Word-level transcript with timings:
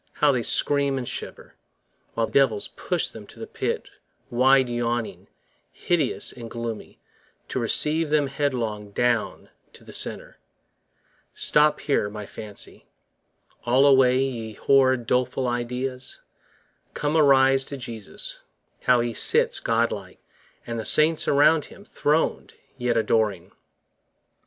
how 0.13 0.31
they 0.31 0.41
scream 0.41 0.97
and 0.97 1.07
shiver, 1.07 1.55
25 2.15 2.15
While 2.15 2.25
devils 2.27 2.69
push 2.69 3.05
them 3.07 3.27
to 3.27 3.37
the 3.37 3.45
pit 3.45 3.87
wide 4.31 4.67
yawning 4.67 5.27
Hideous 5.71 6.31
and 6.31 6.49
gloomy, 6.49 6.99
to 7.49 7.59
receive 7.59 8.09
them 8.09 8.25
headlong 8.25 8.89
Down 8.93 9.49
to 9.73 9.83
the 9.83 9.93
centre! 9.93 10.39
Stop 11.35 11.81
here, 11.81 12.09
my 12.09 12.25
fancy: 12.25 12.87
(all 13.63 13.85
away, 13.85 14.17
ye 14.17 14.53
horrid 14.53 15.05
Doleful 15.05 15.47
ideas!) 15.47 16.21
come, 16.95 17.15
arise 17.15 17.63
to 17.65 17.77
Jesus, 17.77 18.39
30 18.79 18.85
How 18.87 18.99
He 19.01 19.13
sits 19.13 19.59
God 19.59 19.91
like! 19.91 20.19
and 20.65 20.79
the 20.79 20.83
saints 20.83 21.27
around 21.27 21.65
Him 21.65 21.85
Throned, 21.85 22.55
yet 22.75 22.97
adoring! 22.97 23.51